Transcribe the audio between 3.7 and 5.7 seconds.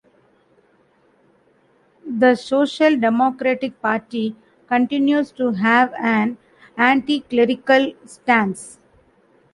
Party continues to